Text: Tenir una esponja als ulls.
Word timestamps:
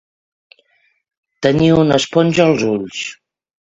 Tenir 1.49 1.71
una 1.85 2.03
esponja 2.05 2.51
als 2.53 2.69
ulls. 2.75 3.09